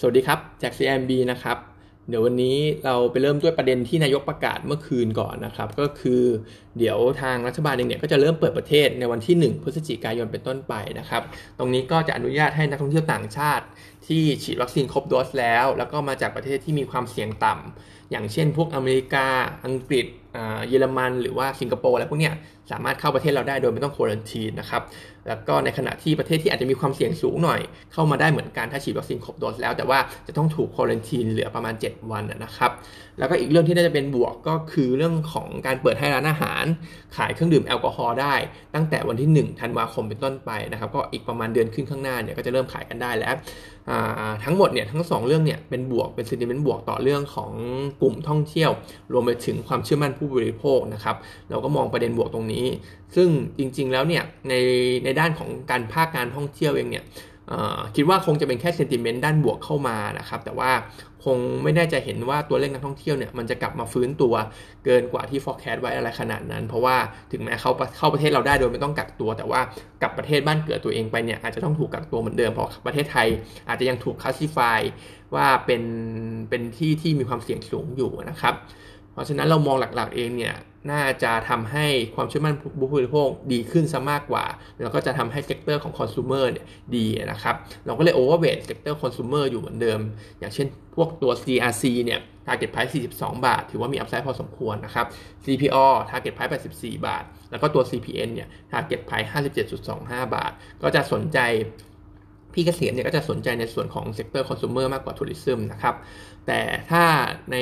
[0.00, 1.58] สวัสดีครับจาก CMB นะครับ
[2.08, 6.22] เดี๋ยววันนี้เราไปเริ่มด้วยประเด็นที่นายกประกาศเมื่อคืนก่อนนะครับ ก็คือ
[6.78, 11.22] เดี๋ยวทางรัฐบาลเองเนี่ยก็จะเริ่มเปิดประเทศในวันที่ 1 พฤศจิกายนเป็นต้นไปนะครับ
[11.58, 13.64] ตรงนี้ก็จะอนุญาตให้นักท่องเที่ยวต่างชาติ
[14.06, 19.26] ที่ฉีดวัคซีนครบโดสแล้ว แล้วก็มาจากประเทศที่มีความเสี่ยงต่ำ อย่างเช่น พวกอเมริกา
[19.64, 20.06] อังกฤษ
[20.68, 22.34] เยอรมัน หรือว่าสิงคโปร์อะไรพวกเนี้ย
[22.70, 24.82] สามารถเข้าประเทศเราได้โดยไม่ต้องควอรันทีนนะครับ
[25.28, 27.60] แล้วก็ในขณะที่ประเทศที่อาจจะมีความเสี่ยงสูงหน่อย
[27.92, 32.70] เข้ามาได้เหมือนกันถ้าฉีดวัคซีนครบโดสแล้ว แต่ว่าจะต้องถูกควอรันทีนเหลือประมาณ 7 วันนะครับ
[33.18, 36.64] แล้วก็อีกเรื่องที่น่าจะเป็นบวกก็คือเรื่องของการเปิดให้ร้านอาหาร
[37.16, 38.34] ขายเครื่องดื่มแอลกอฮอล์ได้
[38.74, 43.34] ตั้งแต่วันที่ 1 ธันวาคมเป็นต้นไปนะครับ ก็อีกประมาณเดือนขึ้นข้างหน้าเนี่ยก็จะเริ่มขายกันได้แล้ว
[44.44, 47.52] ทั้งหมดเนี่ยทั้ง 2 เรื่องเนี่ยเป็นบวกเป็นซีนิเมนต์บวกต่อเรื่องของ
[48.00, 48.70] กลุ่มท่องเที่ยว
[49.12, 51.16] รวมไปถึงความเชื่อมั่นผู้บริโภคนะครับ
[51.50, 52.66] เราก็มองประเด็นบวกตรงนี้
[53.16, 53.28] ซึ่ง
[53.58, 54.54] จริงๆแล้วเนี่ยใน
[55.04, 57.04] ในด้านของการภาคการท่องเที่ยวเองเนี่ย
[57.96, 60.70] คิดว่าคงจะเป็นแค่เซนติเมนต์ด้านบวกเข้ามานะครับ แต่ว่า
[61.24, 64.34] คงไม่ได้จเห็นว่าตัวเลขนักท่องเที่ยวเนี่ยมันจะกลับมาฟื้นตัว
[64.84, 66.96] เกินกว่าที่ forecast ไว้อะไรขนาดนั้น เพราะว่า
[67.32, 69.60] ถึงแม้เขาเข้าประเทศเราได้โดยไม่ต้องกักตัว แต่ว่า
[70.02, 73.28] กลับประเทศบ้านเกิดตัวเองไปเนี่ยอาจจะต้องถูกกักตัวเหมือนเดิมเพราะประเทศไทย
[73.68, 74.80] อาจจะยังถูกคัสซิฟาย
[75.34, 75.82] ว่าเป็น
[76.50, 78.54] เป็นที่ที่มีความเสี่ยงสูงอยู่นะครับ
[79.12, 80.54] เพราะฉะนั้นเรามองหลักๆเองเนี่ย
[80.90, 84.44] น่าจะทำให้ความเชื่อมั่นผู้บริโภคดีขึ้นซะมากกว่า
[84.82, 87.54] แล้วก็จะทำให้ sector ของ consumer เนี่ยดีนะครับ
[87.86, 90.00] เราก็เลยโอเวอร์เวทเซกเตอร์คอน sumer อยู่เหมือนเดิม
[90.40, 95.06] อย่างเช่นพวกตัว CRC เนี่ย target price 42 บาท ถือว่ามี upside พอสมควรนะครับ
[95.44, 99.28] CPALL target price 84 บาท แล้วก็ตัว CPN เนี่ย target price
[99.76, 101.38] 57.25 บาท ก็จะสนใจ
[102.56, 105.94] พี่เกษียณเนี่ยก็จะสนใจในส่วนของเซกเตอร์คอน sumer มากกว่า tourism นะครับ
[106.46, 107.04] แต่ถ้า
[107.52, 107.56] ใน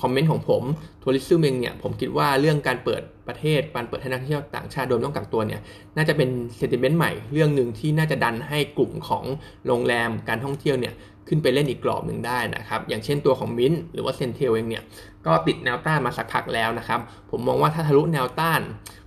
[0.00, 0.62] คอมเมนต์ของผม
[1.02, 5.60] ทัวริซึมเองเนี่ยผมคิดว่าเรื่องการเปิดประเทศการเปิดให้นักท่องเที่ยวต่างชาติโดยต้องกักตัวเนี่ย
[5.96, 9.24] น่าจะเป็นเซนติเมนต์ใหม่เรื่องหนึ่งที่น่าจะดันให้กลุ่มของ
[9.66, 10.94] โรงแรมการท่องเที่ยวเนี่ย
[11.28, 14.82] ขึ้นไปเล่นอีกกรอบหนึ่งได้นะครับ อย่างเช่นตัวของมินหรือว่าเซนเทลเองเนี่ย
[15.26, 18.60] ก็ติดแนวต้านมาสักพักแล้วนะครับ ผมมองว่าถ้าทะลุแนวต้าน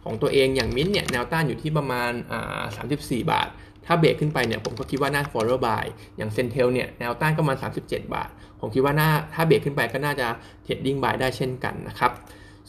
[0.03, 2.63] ของตัวเองอย่างมินเนี่ยแนวต้านอยู่ที่ประมาณอ่า
[2.95, 3.47] 34 บาท
[3.91, 5.85] ถ้าเบรกขึ้นไปเนี่ยผมก็คิดว่าน่า follow buy
[6.17, 8.29] อย่าง CENTEL เนี่ยแนวต้านก็มา 37 บาท
[8.59, 10.27] ผมคิดว่าน่าถ้าเบรกขึ้นไปก็น่าจะ
[10.63, 12.13] trading buy ได้เช่นกันนะครับ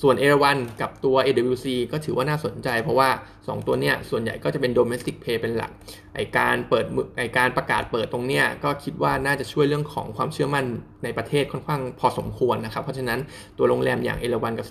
[0.03, 3.09] ส่วนเอราวัณกับตัว AWC ก็ถือว่าน่าสนใจ เพราะว่า
[3.39, 5.71] 2 ตัวเนี้ยส่วนใหญ่ก็จะเป็น domestic play เป็นหลัก
[6.15, 6.85] ไอการเปิด
[7.19, 10.65] ไอการประกาศเปิดตรงเนี้ยก็คิดว่าน่าจะช่วยเรื่องของความเชื่อมั่น
[11.05, 13.19] ในประเทศค่อนข้างพอสมควรนะครับ เพราะฉะนั้น
[13.59, 14.67] ตัวโรงแรมอย่างเอราวัณกับ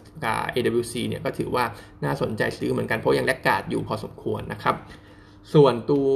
[0.54, 1.64] AWC เนี่ยก็ถือว่า
[2.04, 4.76] น่าสนใจซื้อเหมือนกันเพราะยัง laggard อยู่พอสมควรนะครับ
[5.54, 6.12] ส่วนตัว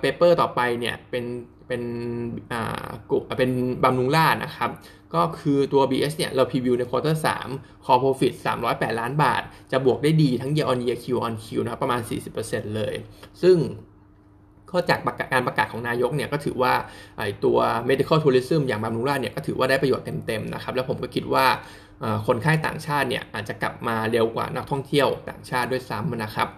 [0.00, 1.24] paper ต่อไปเนี่ยเป็น
[1.68, 1.82] เป็น
[2.52, 3.50] อ่ากลุ่มเป็น
[3.84, 4.70] บำรุงราษฎร์นะครับ
[5.14, 7.22] ก็คือตัว BH เนี่ย เรา preview ใน quarter
[7.52, 8.32] 3 core profit
[8.66, 9.42] 308 ล้านบาท
[9.72, 12.00] จะบวกได้ดีทั้ง year on year Q on Q นะครับประมาณ
[12.38, 12.94] 40%เลย
[13.42, 13.56] ซึ่ง
[14.70, 15.00] ก็จาก
[15.32, 16.72] การประกาศของนายกเนี่ยก็ถือว่า
[17.16, 17.58] ไอตัว
[17.88, 21.46] medical tourism อย่างบำรุงราษฎร์เนี่ยก็ถือว่าได้ประโยชน์เต็มๆนะครับ แล้วผมก็คิดว่า
[22.26, 26.48] คนไข้ต่างชาติเนี่ยอาจจะกลับมาเร็วกว่านักท่องเที่ยวต่างชาติด้วยซ้ำนะครับ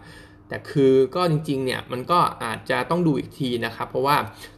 [0.52, 4.16] แต่คือก็จริงๆเนี่ยมันก็อาจจะต้องดูอีกทีนะครับ เพราะว่า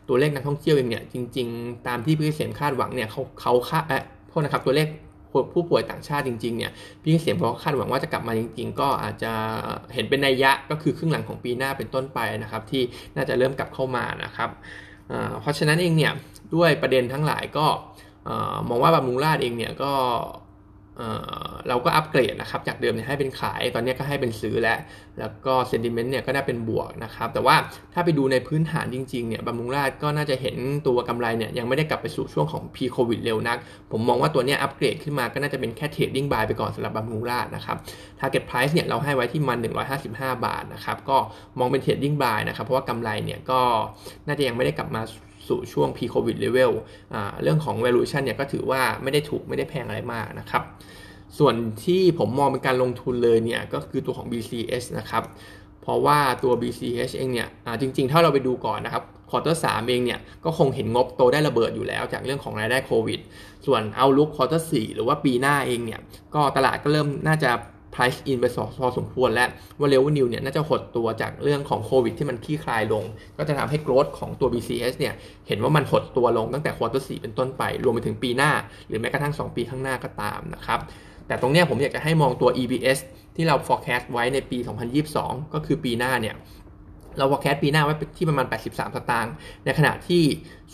[0.08, 4.88] ตัวเลขนักท่องเที่ยวเองเนี่ยจริง ๆ ตามที่พี่เกษมคาดหวังเนี่ยเขาเขาคาดเอ๊ะโทษนะครับตัวเลข
[5.52, 6.72] ผู้ป่วยต่างชาติจริงๆเนี่ย
[7.02, 9.32] พี่เกษมเขาคาดหวังว่าจะกลับมาจริง ๆ ก็อาจจะ
[9.94, 12.82] เห็นเป็นนัยยะก็คือครึ่งหลังของปีหน้าเป็นต้นไปนะครับ ที่
[13.16, 14.50] น่าจะเริ่มกลับเข้ามานะครับ
[15.40, 16.12] เพราะฉะนั้นเองเนี่ย
[16.54, 17.66] ด้วยประเด็นทั้งหลายก็
[18.68, 19.92] มองว่าบำรุงราษฎร์เองเนี่ยก็
[21.68, 24.78] เราก็อัปเกรดนะครับ จากเดิมเนี่ยให้เป็นขาย ตอนนี้ก็ให้เป็นซื้อแล้ว
[25.18, 27.56] แล้วก็ sentiment เนี่ยก็ได้เป็นบวกนะครับ แต่ว่า
[27.94, 30.56] ถ้าไปดูในพื้นฐานจริงๆเนี่ยบำรุงราษฎร์ก็น่าจะเห็น
[30.86, 33.58] ตัวกำไรเนี่ยยังไม่ได้กลับไปสู่ช่วงของ p ีโควิดเร็วนัก
[33.90, 37.76] ผมมองว่าตัวนี้อัปเกรดขึ้นมาก็น่าจะเป็นแค่ trading buy ไปก่อนสำหรับบำรุงราษฎร์นะครับ
[38.20, 39.58] target price เนี่ยเราให้ไว้ที่มัน
[40.00, 41.16] 155 บาทนะครับ ก็
[41.58, 43.60] มองเป็น trading buy นะครับ เพราะว่ากำไรเนี่ยก็
[44.26, 45.02] น่าจะยังไม่ได้กลับมา
[45.48, 46.72] สู่ช่วง pre-covid level
[47.42, 50.62] เรื่องของ valuation เนี่ยก็ถือว่าไม่ได้ถูกไม่ได้แพงอะไรมากนะครับ
[51.38, 55.24] ส่วนที่ผมมองเป็นการลงทุนเลยเนี่ยก็คือตัวของ BCH นะครับ
[55.82, 57.48] เพราะว่าตัว BCH เองเนี่ย
[57.80, 63.20] จริงๆ ถ้าเราไปดูก่อนนะครับ quarter สามเองเนี่ยก็คงเห็นงบโตได้ระเบิดอยู่แล้วจากเรื่องของรายได้โควิด
[63.66, 66.00] ส่วน outlook quarter สี่หรือว่าปีหน้าเองเนี่ย
[66.34, 67.50] ก็ตลาดก็เริ่มน่าจะ
[67.94, 68.46] price in ไป
[68.78, 69.48] พอสมควรแล้ว
[69.78, 73.04] ว่า revenue เนี่ยน่าจะหดตัวจากเรื่องของโควิดที่มันคลี่คลายลง
[73.38, 75.14] ก็จะทำให้ growth ของตัว BCH เนี่ย
[75.48, 78.52] เห็นว่ามันหดตัวลงตั้งแต่ quarter สี่เป็นต้นไป รวมไปถึงปีหน้า
[78.88, 80.80] หรือแม้กระทั่ง 2 ปีข้างหน้าก็ตามนะครับ
[81.26, 82.98] แต่ตรงนี้ผมอยากจะให้มองตัว EPS
[83.36, 84.58] ที่เรา forecast ไว้ในปี
[85.06, 86.34] 2022 ก็คือปีหน้าเนี่ย
[87.18, 89.32] เรา forecast ปีหน้าไว้ที่ประมาณ 83 สตางค์
[89.64, 90.22] ในขณะที่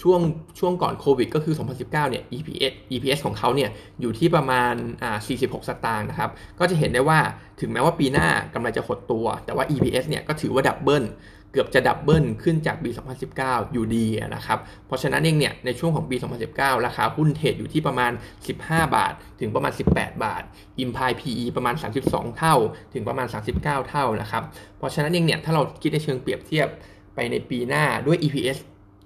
[0.03, 0.21] ช่วง
[0.59, 3.71] ช่วงก่อนโควิดก็คือ 2019 เนี่ย EPS EPS ของเขาเนี่ย
[4.01, 7.19] อยู่ที่ประมาณอ่า46 สตางค์นะครับ ก็จะเห็นได้ว่า
[7.61, 11.05] ถึงแม้ว่าปีหน้ากำไรจะหดตัว แต่ว่า EPS เนี่ยก็ถือว่าดับเบิล
[11.52, 12.91] เกือบจะดับเบิลขึ้นจากปี
[13.31, 16.17] 2019 อยู่ดีนะครับ เพราะฉะนั้นเองเนี่ยในช่วงของปี
[16.50, 18.12] 2019 ราคาหุ้นเทรดอยู่ที่ประมาณ
[18.52, 20.43] 15 บาท ถึงประมาณ 18 บาท
[20.85, 21.75] Imply PE ประมาณ
[22.06, 22.56] 32 เท่า
[22.94, 23.26] ถึงประมาณ
[23.58, 24.43] 39 เท่านะครับ
[24.79, 26.69] เพราะฉะนั้นเองเนี่ยถ้าเราคิดในเชิงเปรียบเทียบ
[27.14, 28.58] ไปในปีหน้าด้วย EPS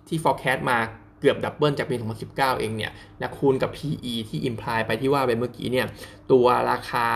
[0.08, 0.79] ที่ forecast มา
[1.20, 1.94] เกือบดับเบิลจากปี
[2.26, 5.87] 2019 เองเนี่ย และคูณกับ PE ที่ imply ไปที่ว่าไปเมื่อกี้เนี่ย
[6.32, 7.08] ตัวราคา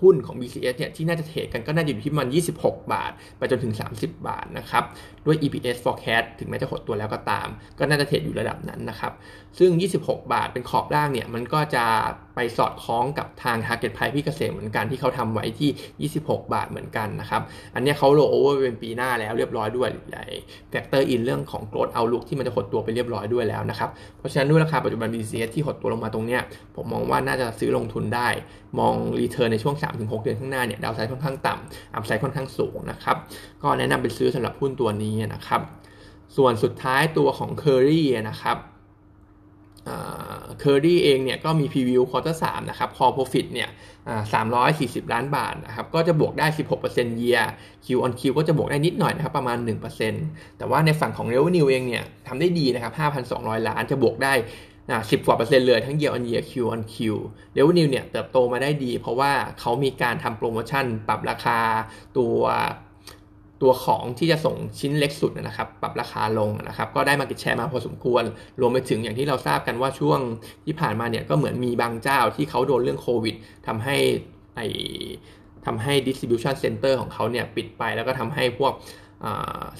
[0.00, 2.28] หุ้นของ BCS เนี่ยที่น่าจะเทรดกันก็น่าจะอยู่ที่มัน
[2.58, 4.84] 26 บาท ไปจนถึง 30 บาทนะครับ
[5.26, 7.48] ด้วย EPS forecast ถึงแม้จะหดตัวแล้วก็ตาม
[7.78, 9.12] ก็น่าจะเทรดอยู่ระดับนั้นนะครับ
[9.58, 9.70] ซึ่ง
[10.02, 11.84] 26 บาทเป็นขอบล่างเนี่ยมันก็จะ
[12.34, 17.42] ไปสอดคล้องกับทาง target price พี่เกษมเหมือนกันที่เขาทำไว้ที่ 26 บาทเหมือนกันนะครับ
[17.74, 19.88] อันนี้เขาโลโอเวอร์เป็นปีหน้าแล้วเรียบร้อยด้วย
[20.70, 26.42] factor in เรื่องของ growth outlook ที่มันจะหดตัวไปเรียบร้อยด้วยแล้วนะครับเพราะฉะนั้นด้วยราคาปัจจุบัน BCH ที่หดตัวลงมาตรงเนี้ย
[26.76, 28.28] ผมมองว่าน่าจะซื้อลงทุนได้
[28.80, 33.16] มอง return ในช่วง3-6 เดือนข้างหน้าเนี่ย downside ค่อนข้างต่ำ upside ค่อนข้างสูงนะครับ
[33.62, 35.60] ก็แนะนำเป็นซื้อสำหรับหุ้นตัวนี้นะครับ
[36.36, 38.58] ส่วนสุดท้ายตัวของ Kerry นะครับ
[40.58, 43.68] เคอรี่เองเนี่ยก็มี preview quarter สามนะครับ core profit เนี่ย
[44.32, 49.58] สามร้อยสี่สิบล้านบาทนะครับก็จะบวกได้16%เปอร์เซ็นต์ year Q on Q ก็จะบวกได้นิดหน่อยนะครับประมาณ
[50.08, 52.92] 1%แต่ว่าในฝั่งของ revenue เองเนี่ยทำได้ดีนะครับ
[53.30, 54.32] 5,200ล้านจะบวกได้
[55.10, 61.58] สิบกว่าเปอร์เซ็นต์เลยทั้ง year on year Q on Q revenue เนี่ยเติบโตมาได้ดี เพราะว่าเขามีการทำโปรโมชั่น ปรับราคา
[62.16, 62.36] ตัว
[63.62, 68.22] ตัวของที่จะส่งชิ้นเล็กสุดนะครับ ปรับราคาลงนะครับ ก็ได้ market share มาพอสมควร
[68.60, 70.20] รวมไปถึงอย่างที่เราทราบกันว่าช่วง
[70.64, 73.34] ที่ผ่านมาเนี่ยก็เหมือนมีบางเจ้าที่เขาโดนเรื่องโควิด
[73.66, 73.96] ทำให้
[74.56, 74.60] ไอ
[75.66, 78.72] ทำให้ distribution center ของเขาเนี่ยปิดไปแล้วก็ทำให้พวก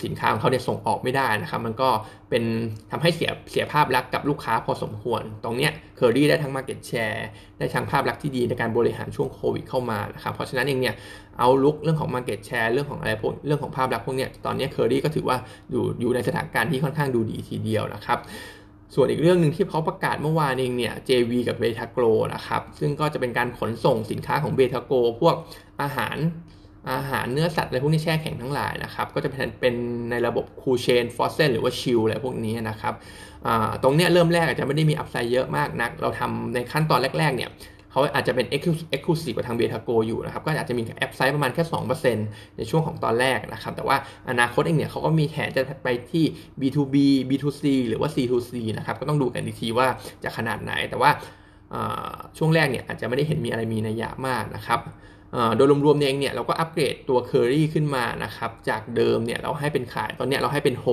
[0.04, 1.88] สินค้าของเขาเนี่ยส่งออกไม่ได้นะครับ มันก็
[2.31, 2.44] เป็น
[2.90, 7.20] ทำให้เสียเสียภาพลักษณ์กับลูกค้าพอสมควร ตรงเนี้ยเคอรี่ได้ทั้ง Market Share
[7.58, 10.94] ได้ทั้งภาพลักษณ์ที่ดีในการบริหารช่วงโควิดเข้ามานะครับ เพราะฉะนั้นเองเนี่ย
[11.38, 15.36] เอาลุกเรื่องของ Market Share เรื่องของอะไรพวกเรื่องของภาพลักษณ์พวกเนี้ยตอนนี้เคอรี่ก็ถือว่า
[15.70, 18.20] อยู่อยู่ในสถานการณ์ที่ค่อนข้างดูดีทีเดียวนะครับ
[18.94, 22.04] ส่วนอีกเรื่องหนึ่งที่เขาประกาศเมื่อวานเองเนี่ย JV กับเบทาโกร
[22.34, 25.34] นะครับ ซึ่งก็จะเป็นการขนส่งสินค้าของเบทาโกพวก
[25.82, 26.16] อาหาร
[26.92, 29.28] อาหารเนื้อสัตว์อะไรพวกนี้แช่แข็งทั้งหลายนะครับ ก็จะ
[29.60, 29.75] เป็น
[30.10, 32.94] ในระบบ cool chain frozen หรือว่า chill อะไรพวกนี้นะครับ
[33.82, 37.50] ตรงเนี้ยเริ่มแรกอาจจะไม่ได้มี upside เยอะมากนัก เราทำในขั้นตอนแรก ๆ เนี่ย
[37.90, 41.62] เขาอาจจะเป็น exclusive กับทางเบทาโกอยู่นะครับ ก็อาจจะมี upside ประมาณแค่
[42.10, 43.96] 2%ในช่วงของตอนแรกนะครับ แต่ว่า
[44.31, 46.25] อนาคตเองเนี่ยเขาก็มีแผนจะไปที่
[46.60, 46.96] B2B
[47.31, 49.86] B2C หรือว่า C2C นะครับ ก็ต้องดูกันอีกทีว่า
[50.25, 51.10] จะขนาดไหน แต่ว่า
[52.38, 54.81] ช่วงแรกเนี่ยอาจจะไม่ได้เห็นมีอะไรมีนัยยะมากนะครับ
[55.56, 60.86] โดยรวมๆเองเนี่ยเราก็อัปเกรดตัว Curry ขึ้นมานะครับ จากเดิมเนี่ยเราให้เป็นขายตอนนี้เราให้เป็นโฮ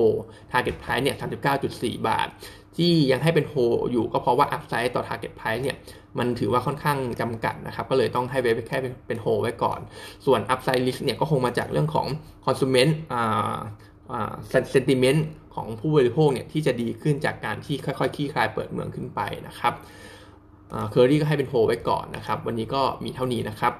[0.52, 1.16] Target Price เนี่ย
[1.60, 2.28] 39.4 บาท
[2.76, 3.54] ที่ยังให้เป็นโฮ
[3.92, 5.76] อยู่ก็เพราะว่าอัพไซด์ต่อ Target Price เนี่ย
[6.18, 9.80] มันถือว่าค่อนข้างจำกัดนะครับ ก็เลยต้องให้ไว้แค่เป็นโฮไว้ก่อน
[10.26, 12.06] ส่วน upside risk เนี่ยก็คงมาจากเรื่องของ
[12.44, 13.56] consumer อ่า
[14.12, 14.34] อ่า
[14.74, 15.20] sentiment
[15.54, 19.74] ของผู้บริโภคเนี่ยที่จะดีขึ้นจากการที่ค่อยๆคลี่คลายเปิดเมืองขึ้นไปนะครับ
[20.90, 23.72] เคอรี่ก็ให้เป็นโฮไว้ก่อนนะครับ วันนี้ก็มีเท่านี้นะครับ